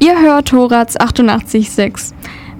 Ihr 0.00 0.20
hört 0.20 0.52
Horaz 0.52 0.96
88.6. 0.96 2.12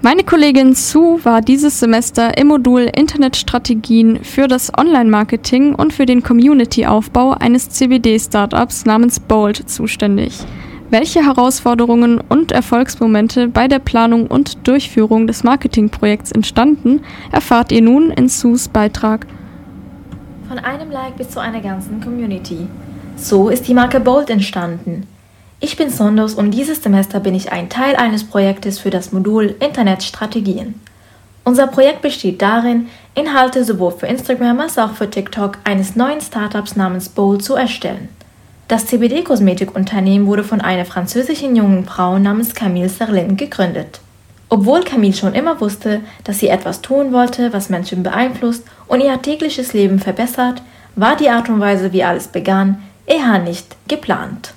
Meine 0.02 0.22
Kollegin 0.22 0.74
Sue 0.74 1.22
war 1.24 1.40
dieses 1.40 1.80
Semester 1.80 2.38
im 2.38 2.48
Modul 2.48 2.90
Internetstrategien 2.94 4.22
für 4.22 4.46
das 4.46 4.70
Online-Marketing 4.76 5.74
und 5.74 5.92
für 5.92 6.06
den 6.06 6.22
Community-Aufbau 6.22 7.32
eines 7.32 7.70
CBD-Startups 7.70 8.84
namens 8.84 9.18
Bold 9.18 9.68
zuständig. 9.68 10.38
Welche 10.90 11.24
Herausforderungen 11.24 12.20
und 12.20 12.52
Erfolgsmomente 12.52 13.48
bei 13.48 13.66
der 13.66 13.80
Planung 13.80 14.26
und 14.26 14.66
Durchführung 14.68 15.26
des 15.26 15.42
Marketingprojekts 15.42 16.30
entstanden, 16.32 17.00
erfahrt 17.32 17.72
ihr 17.72 17.82
nun 17.82 18.10
in 18.10 18.28
Sues 18.28 18.68
Beitrag. 18.68 19.26
Von 20.48 20.58
einem 20.58 20.90
Like 20.90 21.16
bis 21.16 21.30
zu 21.30 21.40
einer 21.40 21.60
ganzen 21.60 22.00
Community. 22.00 22.68
So 23.16 23.48
ist 23.48 23.66
die 23.66 23.74
Marke 23.74 24.00
Bold 24.00 24.30
entstanden. 24.30 25.06
Ich 25.60 25.76
bin 25.76 25.88
Sondos 25.88 26.34
und 26.34 26.50
dieses 26.50 26.82
Semester 26.82 27.20
bin 27.20 27.34
ich 27.34 27.52
ein 27.52 27.70
Teil 27.70 27.96
eines 27.96 28.24
Projektes 28.24 28.78
für 28.78 28.90
das 28.90 29.12
Modul 29.12 29.54
Internetstrategien. 29.60 30.74
Unser 31.44 31.66
Projekt 31.66 32.02
besteht 32.02 32.42
darin, 32.42 32.88
Inhalte 33.14 33.64
sowohl 33.64 33.92
für 33.92 34.06
Instagram 34.06 34.60
als 34.60 34.78
auch 34.78 34.94
für 34.94 35.08
TikTok 35.08 35.58
eines 35.64 35.94
neuen 35.94 36.20
Startups 36.20 36.74
namens 36.74 37.08
Bold 37.08 37.44
zu 37.44 37.54
erstellen. 37.54 38.08
Das 38.66 38.86
CBD-Kosmetikunternehmen 38.86 40.26
wurde 40.26 40.42
von 40.42 40.60
einer 40.60 40.84
französischen 40.84 41.54
jungen 41.54 41.84
Frau 41.84 42.18
namens 42.18 42.54
Camille 42.54 42.88
Serlin 42.88 43.36
gegründet. 43.36 44.00
Obwohl 44.48 44.82
Camille 44.82 45.12
schon 45.12 45.34
immer 45.34 45.60
wusste, 45.60 46.00
dass 46.24 46.38
sie 46.38 46.48
etwas 46.48 46.80
tun 46.80 47.12
wollte, 47.12 47.52
was 47.52 47.68
Menschen 47.70 48.02
beeinflusst 48.02 48.64
und 48.86 49.00
ihr 49.00 49.20
tägliches 49.20 49.74
Leben 49.74 49.98
verbessert, 49.98 50.62
war 50.96 51.16
die 51.16 51.28
Art 51.28 51.48
und 51.48 51.60
Weise, 51.60 51.92
wie 51.92 52.04
alles 52.04 52.28
begann, 52.28 52.82
eher 53.06 53.38
nicht 53.38 53.76
geplant. 53.86 54.54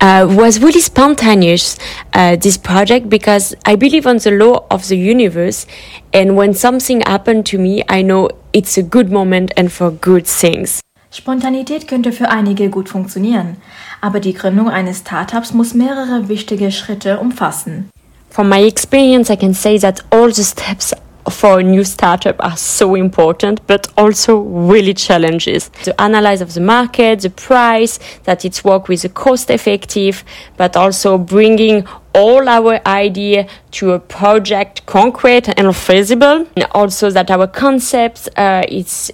Uh, 0.00 0.26
was 0.28 0.60
really 0.60 0.80
spontaneous, 0.80 1.78
uh, 2.12 2.36
this 2.36 2.58
project, 2.58 3.08
because 3.08 3.54
I 3.64 3.76
believe 3.76 4.06
on 4.06 4.18
the 4.18 4.30
law 4.30 4.64
of 4.70 4.88
the 4.88 4.96
universe. 4.96 5.66
And 6.12 6.36
when 6.36 6.54
something 6.54 7.02
happened 7.02 7.46
to 7.46 7.58
me, 7.58 7.82
I 7.88 8.02
know 8.02 8.30
it's 8.52 8.78
a 8.78 8.82
good 8.82 9.10
moment 9.10 9.52
and 9.56 9.72
for 9.72 9.90
good 9.90 10.26
things. 10.26 10.80
Spontanität 11.10 11.88
könnte 11.88 12.12
für 12.12 12.28
einige 12.30 12.68
gut 12.68 12.88
funktionieren, 12.88 13.56
aber 14.00 14.20
die 14.20 14.34
Gründung 14.34 14.68
eines 14.68 14.98
Startups 14.98 15.54
muss 15.54 15.72
mehrere 15.72 16.28
wichtige 16.28 16.70
Schritte 16.70 17.18
umfassen. 17.18 17.88
From 18.30 18.50
my 18.50 18.66
experience, 18.66 19.30
I 19.30 19.36
can 19.36 19.54
say 19.54 19.78
that 19.78 20.04
all 20.10 20.30
the 20.30 20.44
steps 20.44 20.92
for 21.30 21.60
a 21.60 21.62
new 21.62 21.84
startup 21.84 22.36
are 22.40 22.56
so 22.56 22.94
important, 22.94 23.66
but 23.66 23.88
also 23.96 24.38
really 24.38 24.94
challenges. 24.94 25.68
The 25.84 26.00
analyze 26.00 26.40
of 26.40 26.54
the 26.54 26.60
market, 26.60 27.20
the 27.20 27.30
price, 27.30 27.98
that 28.24 28.44
it's 28.44 28.64
work 28.64 28.88
with 28.88 29.04
a 29.04 29.08
cost 29.08 29.50
effective, 29.50 30.24
but 30.56 30.76
also 30.76 31.18
bringing 31.18 31.86
all 32.16 32.48
our 32.48 32.80
idea 32.86 33.46
to 33.70 33.92
a 33.92 33.98
project 33.98 34.86
concrete 34.86 35.48
and 35.58 35.76
feasible. 35.76 36.46
And 36.56 36.66
also 36.72 37.10
that 37.10 37.30
our 37.30 37.46
concepts 37.46 38.26
uh, 38.36 38.62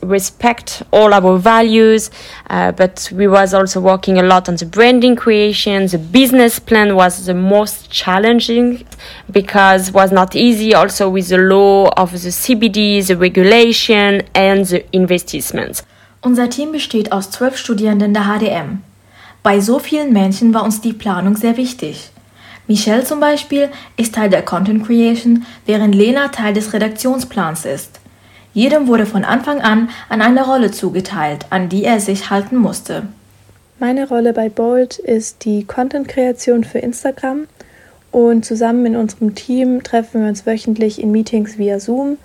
respect 0.02 0.84
all 0.92 1.12
our 1.12 1.36
values. 1.36 2.10
Uh, 2.48 2.70
but 2.70 3.10
we 3.12 3.26
was 3.26 3.52
also 3.52 3.80
working 3.80 4.18
a 4.18 4.22
lot 4.22 4.48
on 4.48 4.54
the 4.54 4.66
branding 4.66 5.16
creation. 5.16 5.88
The 5.88 5.98
business 5.98 6.60
plan 6.60 6.94
was 6.94 7.26
the 7.26 7.34
most 7.34 7.90
challenging 7.90 8.86
because 9.30 9.92
was 9.92 10.12
not 10.12 10.36
easy. 10.36 10.72
Also 10.72 11.10
with 11.10 11.28
the 11.28 11.38
law 11.38 11.90
of 11.96 12.12
the 12.12 12.30
CBD, 12.30 13.04
the 13.04 13.16
regulation 13.16 14.22
and 14.34 14.64
the 14.66 14.84
investments. 14.92 15.82
Unser 16.24 16.48
Team 16.48 16.70
besteht 16.70 17.10
aus 17.10 17.30
zwölf 17.30 17.56
Studierenden 17.56 18.14
der 18.14 18.26
HDM. 18.26 18.82
Bei 19.42 19.58
so 19.58 19.80
vielen 19.80 20.12
Menschen 20.12 20.54
war 20.54 20.62
uns 20.62 20.80
die 20.80 20.92
Planung 20.92 21.36
sehr 21.36 21.56
wichtig. 21.56 22.11
Michelle 22.72 23.04
zum 23.04 23.20
Beispiel 23.20 23.68
ist 23.98 24.14
Teil 24.14 24.30
der 24.30 24.40
Content 24.40 24.86
Creation, 24.86 25.44
während 25.66 25.94
Lena 25.94 26.28
Teil 26.28 26.54
des 26.54 26.72
Redaktionsplans 26.72 27.66
ist. 27.66 28.00
Jedem 28.54 28.86
wurde 28.86 29.04
von 29.04 29.24
Anfang 29.24 29.60
an 29.60 29.90
an 30.08 30.22
eine 30.22 30.42
Rolle 30.42 30.70
zugeteilt, 30.70 31.44
an 31.50 31.68
die 31.68 31.84
er 31.84 32.00
sich 32.00 32.30
halten 32.30 32.56
musste. 32.56 33.02
Meine 33.78 34.08
Rolle 34.08 34.32
bei 34.32 34.48
Bold 34.48 34.96
ist 34.98 35.44
die 35.44 35.64
Content-Kreation 35.66 36.64
für 36.64 36.78
Instagram 36.78 37.46
und 38.10 38.46
zusammen 38.46 38.86
in 38.86 38.96
unserem 38.96 39.34
Team 39.34 39.82
treffen 39.82 40.22
wir 40.22 40.28
uns 40.30 40.46
wöchentlich 40.46 40.98
in 40.98 41.12
Meetings 41.12 41.58
via 41.58 41.78
Zoom 41.78 42.16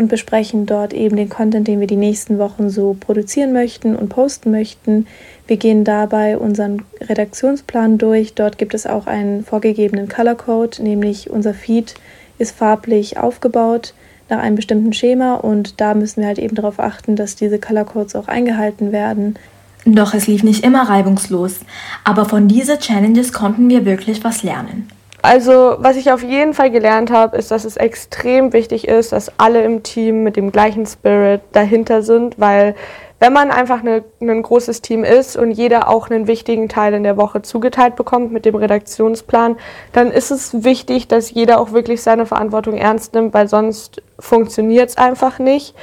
und 0.00 0.08
besprechen 0.08 0.64
dort 0.64 0.94
eben 0.94 1.16
den 1.16 1.28
Content, 1.28 1.68
den 1.68 1.78
wir 1.78 1.86
die 1.86 1.96
nächsten 1.96 2.38
Wochen 2.38 2.70
so 2.70 2.96
produzieren 2.98 3.52
möchten 3.52 3.94
und 3.94 4.08
posten 4.08 4.50
möchten. 4.50 5.06
Wir 5.46 5.58
gehen 5.58 5.84
dabei 5.84 6.38
unseren 6.38 6.84
Redaktionsplan 7.02 7.98
durch. 7.98 8.32
Dort 8.32 8.56
gibt 8.56 8.72
es 8.72 8.86
auch 8.86 9.06
einen 9.06 9.44
vorgegebenen 9.44 10.08
Color 10.08 10.36
Code, 10.36 10.82
nämlich 10.82 11.28
unser 11.28 11.52
Feed 11.52 11.96
ist 12.38 12.56
farblich 12.56 13.18
aufgebaut 13.18 13.92
nach 14.30 14.38
einem 14.38 14.56
bestimmten 14.56 14.94
Schema 14.94 15.34
und 15.34 15.82
da 15.82 15.92
müssen 15.92 16.20
wir 16.20 16.28
halt 16.28 16.38
eben 16.38 16.54
darauf 16.54 16.80
achten, 16.80 17.14
dass 17.14 17.36
diese 17.36 17.58
Color 17.58 17.84
Codes 17.84 18.16
auch 18.16 18.26
eingehalten 18.26 18.92
werden. 18.92 19.38
Doch 19.84 20.14
es 20.14 20.26
lief 20.26 20.42
nicht 20.42 20.64
immer 20.64 20.88
reibungslos, 20.88 21.60
aber 22.04 22.24
von 22.24 22.48
diesen 22.48 22.78
Challenges 22.78 23.34
konnten 23.34 23.68
wir 23.68 23.84
wirklich 23.84 24.24
was 24.24 24.42
lernen. 24.42 24.88
Also, 25.22 25.76
was 25.78 25.96
ich 25.96 26.12
auf 26.12 26.22
jeden 26.22 26.54
Fall 26.54 26.70
gelernt 26.70 27.10
habe, 27.10 27.36
ist, 27.36 27.50
dass 27.50 27.64
es 27.64 27.76
extrem 27.76 28.52
wichtig 28.52 28.88
ist, 28.88 29.12
dass 29.12 29.32
alle 29.38 29.62
im 29.62 29.82
Team 29.82 30.22
mit 30.22 30.36
dem 30.36 30.50
gleichen 30.50 30.86
Spirit 30.86 31.42
dahinter 31.52 32.02
sind, 32.02 32.38
weil 32.38 32.74
wenn 33.20 33.34
man 33.34 33.50
einfach 33.50 33.80
eine, 33.80 34.02
ein 34.22 34.42
großes 34.42 34.80
Team 34.80 35.04
ist 35.04 35.36
und 35.36 35.50
jeder 35.50 35.88
auch 35.88 36.08
einen 36.08 36.26
wichtigen 36.26 36.70
Teil 36.70 36.94
in 36.94 37.02
der 37.02 37.18
Woche 37.18 37.42
zugeteilt 37.42 37.94
bekommt 37.94 38.32
mit 38.32 38.46
dem 38.46 38.54
Redaktionsplan, 38.54 39.56
dann 39.92 40.10
ist 40.10 40.30
es 40.30 40.64
wichtig, 40.64 41.06
dass 41.06 41.30
jeder 41.30 41.60
auch 41.60 41.72
wirklich 41.72 42.00
seine 42.00 42.24
Verantwortung 42.24 42.78
ernst 42.78 43.12
nimmt, 43.12 43.34
weil 43.34 43.46
sonst 43.46 44.00
funktioniert 44.18 44.88
es 44.88 44.96
einfach 44.96 45.38
nicht. 45.38 45.74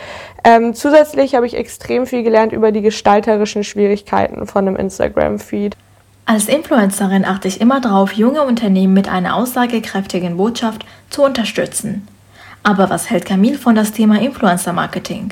Ähm, 0.43 0.73
zusätzlich 0.73 1.35
habe 1.35 1.45
ich 1.45 1.55
extrem 1.55 2.07
viel 2.07 2.23
gelernt 2.23 2.53
über 2.53 2.71
die 2.71 2.81
gestalterischen 2.81 3.63
Schwierigkeiten 3.63 4.47
von 4.47 4.67
einem 4.67 4.75
Instagram-Feed. 4.75 5.77
Als 6.29 6.49
Influencerin 6.49 7.23
achte 7.23 7.47
ich 7.47 7.61
immer 7.61 7.79
darauf, 7.79 8.11
junge 8.11 8.41
Unternehmen 8.41 8.93
mit 8.93 9.07
einer 9.07 9.37
aussagekräftigen 9.37 10.35
Botschaft 10.35 10.85
zu 11.09 11.23
unterstützen. 11.23 12.05
Aber 12.63 12.89
was 12.89 13.09
hält 13.09 13.23
Camille 13.23 13.57
von 13.57 13.75
das 13.75 13.93
Thema 13.93 14.19
Influencer 14.19 14.73
Marketing? 14.73 15.31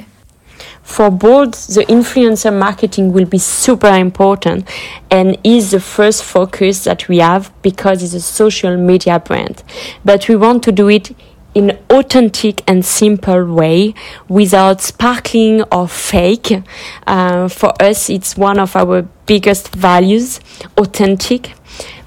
For 0.83 1.11
Bold, 1.11 1.53
the 1.53 1.81
influencer 1.81 2.51
marketing 2.51 3.13
will 3.13 3.25
be 3.25 3.39
super 3.39 3.97
important 3.97 4.65
and 5.11 5.37
is 5.43 5.71
the 5.71 5.81
first 5.81 6.23
focus 6.23 6.83
that 6.83 7.09
we 7.09 7.21
have 7.21 7.49
because 7.61 8.01
it's 8.01 8.15
a 8.15 8.19
social 8.21 8.77
media 8.77 9.19
brand. 9.19 9.65
But 10.05 10.29
we 10.29 10.39
want 10.39 10.63
to 10.63 10.71
do 10.71 10.87
it 10.89 11.13
in 11.55 11.77
authentic 11.89 12.61
and 12.67 12.85
simple 12.85 13.45
way 13.45 13.95
without 14.27 14.81
sparkling 14.81 15.63
or 15.71 15.87
fake. 15.87 16.61
Uh, 17.07 17.47
for 17.47 17.73
us, 17.81 18.09
it's 18.09 18.37
one 18.37 18.59
of 18.59 18.75
our 18.75 19.03
biggest 19.25 19.73
values, 19.73 20.39
authentic, 20.77 21.53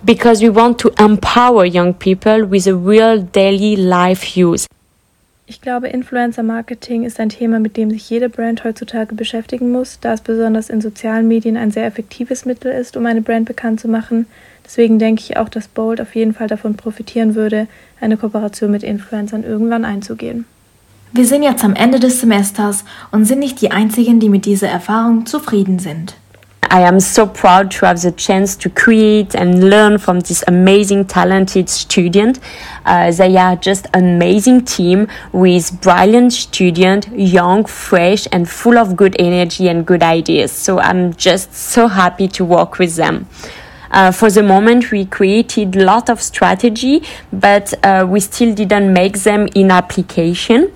because 0.05 0.43
we 0.43 0.51
want 0.51 0.79
to 0.79 0.93
empower 0.99 1.65
young 1.65 1.95
people 1.95 2.45
with 2.45 2.67
a 2.67 2.75
real 2.77 3.21
daily 3.21 3.75
life 3.75 4.37
use. 4.37 4.67
Ich 5.51 5.63
glaube, 5.63 5.89
Influencer 5.89 6.43
Marketing 6.43 7.05
ist 7.05 7.19
ein 7.19 7.31
Thema, 7.31 7.59
mit 7.59 7.79
dem 7.79 7.91
sich 7.91 8.11
jede 8.11 8.29
Brand 8.29 8.65
heutzutage 8.65 9.15
beschäftigen 9.15 9.73
muss, 9.73 9.99
da 9.99 10.13
es 10.13 10.21
besonders 10.21 10.69
in 10.69 10.83
sozialen 10.83 11.27
Medien 11.27 11.57
ein 11.57 11.71
sehr 11.71 11.87
effektives 11.87 12.45
Mittel 12.45 12.71
ist, 12.71 12.99
um 12.99 13.07
eine 13.07 13.23
Brand 13.23 13.47
bekannt 13.47 13.81
zu 13.81 13.89
machen. 13.89 14.27
Deswegen 14.69 14.99
denke 14.99 15.23
ich 15.23 15.39
auch, 15.39 15.49
dass 15.49 15.67
Bold 15.67 15.99
auf 15.99 16.15
jeden 16.15 16.35
Fall 16.35 16.47
davon 16.47 16.77
profitieren 16.77 17.35
würde, 17.35 17.69
eine 18.03 18.19
Kooperation 18.19 18.71
mit 18.71 18.83
Influencern 18.83 19.43
irgendwann 19.43 19.87
einzugehen. 19.87 20.45
Wir 21.13 21.25
sind 21.25 21.43
jetzt 21.43 21.65
am 21.65 21.75
Ende 21.75 21.99
des 21.99 22.21
Semesters 22.21 22.85
und 23.11 23.25
sind 23.25 23.39
nicht 23.39 23.63
die 23.63 23.71
Einzigen, 23.71 24.21
die 24.21 24.29
mit 24.29 24.45
dieser 24.45 24.69
Erfahrung 24.69 25.25
zufrieden 25.25 25.79
sind. 25.79 26.17
I 26.71 26.85
am 26.85 27.01
so 27.01 27.25
proud 27.25 27.71
to 27.79 27.87
have 27.87 27.97
the 27.97 28.13
chance 28.13 28.59
to 28.59 28.69
create 28.69 29.35
and 29.35 29.65
learn 29.65 29.99
from 29.99 30.21
this 30.21 30.43
amazing, 30.47 31.07
talented 31.07 31.71
student. 31.71 32.39
Uh, 32.85 33.11
they 33.11 33.39
are 33.39 33.57
just 33.57 33.87
amazing 33.95 34.67
team 34.67 35.09
with 35.33 35.81
brilliant 35.81 36.35
student, 36.35 37.09
young, 37.17 37.67
fresh, 37.67 38.29
and 38.33 38.47
full 38.47 38.77
of 38.77 38.97
good 38.97 39.17
energy 39.19 39.67
and 39.71 39.87
good 39.87 40.03
ideas. 40.03 40.53
So 40.53 40.79
I'm 40.79 41.15
just 41.15 41.55
so 41.55 41.89
happy 41.89 42.29
to 42.29 42.45
work 42.45 42.79
with 42.79 42.97
them. 42.97 43.29
Uh, 43.91 44.11
for 44.13 44.31
the 44.31 44.43
moment, 44.43 44.91
we 44.91 45.05
created 45.05 45.77
a 45.77 45.85
lot 45.85 46.11
of 46.11 46.21
strategy, 46.21 47.03
but 47.33 47.73
uh, 47.85 48.07
we 48.09 48.21
still 48.21 48.55
didn't 48.55 48.93
make 48.93 49.19
them 49.19 49.49
in 49.55 49.71
application 49.71 50.73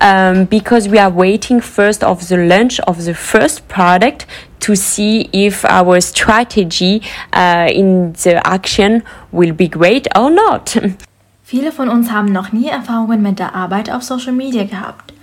um, 0.00 0.44
because 0.44 0.88
we 0.88 0.98
are 0.98 1.10
waiting 1.10 1.60
first 1.60 2.02
of 2.02 2.28
the 2.28 2.36
launch 2.36 2.80
of 2.80 3.04
the 3.04 3.14
first 3.14 3.66
product 3.68 4.26
to 4.60 4.74
see 4.74 5.28
if 5.32 5.64
our 5.64 6.00
strategy 6.00 7.02
uh, 7.32 7.68
in 7.72 8.12
the 8.24 8.40
action 8.46 9.02
will 9.32 9.52
be 9.52 9.68
great 9.68 10.06
or 10.16 10.30
not. 10.30 10.76
Viele 11.44 11.72
von 11.72 11.88
uns 11.88 12.10
haben 12.10 12.30
noch 12.30 12.52
nie 12.52 12.68
Erfahrungen 12.68 13.22
mit 13.22 13.38
der 13.38 13.54
Arbeit 13.54 13.90
auf 13.90 14.02
Social 14.02 14.34
Media 14.34 14.64
gehabt. 14.64 15.14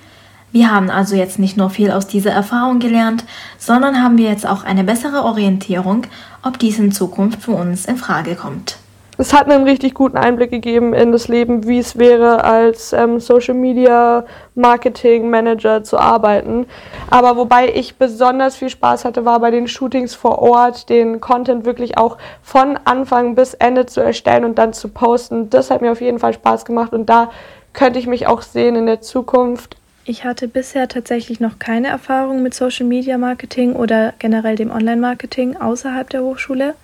Wir 0.51 0.71
haben 0.71 0.89
also 0.89 1.15
jetzt 1.15 1.37
nicht 1.37 1.57
nur 1.57 1.69
viel 1.69 1.91
aus 1.91 2.07
dieser 2.07 2.31
Erfahrung 2.31 2.79
gelernt, 2.79 3.25
sondern 3.57 4.01
haben 4.01 4.17
wir 4.17 4.29
jetzt 4.29 4.47
auch 4.47 4.63
eine 4.63 4.85
bessere 4.85 5.23
Orientierung, 5.23 6.07
ob 6.45 6.59
dies 6.59 6.79
in 6.79 6.91
Zukunft 6.91 7.41
für 7.41 7.51
uns 7.51 7.85
in 7.85 7.97
Frage 7.97 8.35
kommt. 8.35 8.77
es 9.17 9.33
hat 9.33 9.49
einen 9.49 9.63
richtig 9.63 9.93
guten 9.93 10.17
Einblick 10.17 10.51
gegeben 10.51 10.93
in 10.93 11.11
das 11.11 11.27
Leben, 11.27 11.67
wie 11.67 11.79
es 11.79 11.97
wäre, 11.97 12.43
als 12.43 12.93
ähm, 12.93 13.19
Social 13.19 13.55
Media 13.55 14.25
Marketing 14.53 15.29
Manager 15.29 15.83
zu 15.83 15.97
arbeiten. 15.97 16.65
Aber 17.09 17.35
wobei 17.37 17.73
ich 17.73 17.95
besonders 17.95 18.57
viel 18.57 18.69
Spaß 18.69 19.05
hatte, 19.05 19.25
war 19.25 19.39
bei 19.39 19.51
den 19.51 19.67
Shootings 19.67 20.13
vor 20.13 20.39
Ort, 20.39 20.89
den 20.89 21.19
Content 21.19 21.65
wirklich 21.65 21.97
auch 21.97 22.17
von 22.43 22.77
Anfang 22.83 23.35
bis 23.35 23.53
Ende 23.53 23.85
zu 23.85 24.01
erstellen 24.01 24.45
und 24.45 24.57
dann 24.59 24.73
zu 24.73 24.89
posten. 24.89 25.49
Das 25.49 25.71
hat 25.71 25.81
mir 25.81 25.91
auf 25.91 26.01
jeden 26.01 26.19
Fall 26.19 26.33
Spaß 26.33 26.65
gemacht 26.65 26.93
und 26.93 27.09
da 27.09 27.31
könnte 27.73 27.99
ich 27.99 28.07
mich 28.07 28.27
auch 28.27 28.41
sehen 28.41 28.75
in 28.75 28.85
der 28.85 29.01
Zukunft. 29.01 29.77
Ich 30.07 30.23
hatte 30.23 30.47
bisher 30.47 30.87
tatsächlich 30.87 31.39
noch 31.39 31.57
keine 31.57 31.87
Erfahrung 31.87 32.43
mit 32.43 32.53
Social 32.53 32.85
Media 32.85 33.17
Marketing 33.17 33.73
oder 33.73 34.13
generell 34.19 34.55
dem 34.55 34.69
Online 34.69 35.01
Marketing 35.01 35.57
außerhalb 35.57 36.07
der 36.11 36.21
Hochschule. 36.21 36.75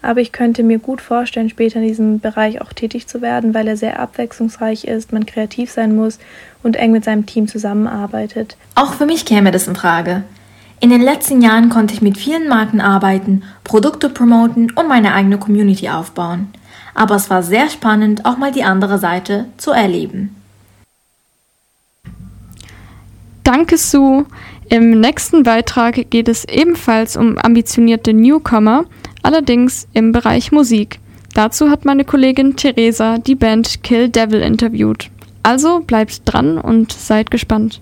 Aber 0.00 0.20
ich 0.20 0.30
könnte 0.30 0.62
mir 0.62 0.78
gut 0.78 1.00
vorstellen, 1.00 1.50
später 1.50 1.80
in 1.80 1.88
diesem 1.88 2.20
Bereich 2.20 2.60
auch 2.60 2.72
tätig 2.72 3.08
zu 3.08 3.20
werden, 3.20 3.52
weil 3.52 3.66
er 3.66 3.76
sehr 3.76 3.98
abwechslungsreich 3.98 4.84
ist, 4.84 5.12
man 5.12 5.26
kreativ 5.26 5.72
sein 5.72 5.96
muss 5.96 6.20
und 6.62 6.76
eng 6.76 6.92
mit 6.92 7.04
seinem 7.04 7.26
Team 7.26 7.48
zusammenarbeitet. 7.48 8.56
Auch 8.76 8.94
für 8.94 9.06
mich 9.06 9.24
käme 9.24 9.50
das 9.50 9.66
in 9.66 9.74
Frage. 9.74 10.22
In 10.78 10.90
den 10.90 11.02
letzten 11.02 11.42
Jahren 11.42 11.70
konnte 11.70 11.94
ich 11.94 12.00
mit 12.00 12.16
vielen 12.16 12.46
Marken 12.46 12.80
arbeiten, 12.80 13.42
Produkte 13.64 14.08
promoten 14.08 14.70
und 14.70 14.86
meine 14.86 15.14
eigene 15.14 15.38
Community 15.38 15.88
aufbauen. 15.88 16.52
Aber 16.94 17.16
es 17.16 17.28
war 17.28 17.42
sehr 17.42 17.68
spannend, 17.70 18.24
auch 18.24 18.38
mal 18.38 18.52
die 18.52 18.62
andere 18.62 18.98
Seite 18.98 19.46
zu 19.56 19.72
erleben. 19.72 20.37
Danke, 23.48 23.78
Sue. 23.78 24.26
Im 24.68 25.00
nächsten 25.00 25.42
Beitrag 25.42 26.10
geht 26.10 26.28
es 26.28 26.44
ebenfalls 26.44 27.16
um 27.16 27.38
ambitionierte 27.38 28.12
Newcomer, 28.12 28.84
allerdings 29.22 29.88
im 29.94 30.12
Bereich 30.12 30.52
Musik. 30.52 31.00
Dazu 31.32 31.70
hat 31.70 31.86
meine 31.86 32.04
Kollegin 32.04 32.56
Theresa 32.56 33.16
die 33.16 33.36
Band 33.36 33.82
Kill 33.82 34.10
Devil 34.10 34.42
interviewt. 34.42 35.08
Also 35.42 35.80
bleibt 35.80 36.20
dran 36.26 36.58
und 36.58 36.92
seid 36.92 37.30
gespannt. 37.30 37.80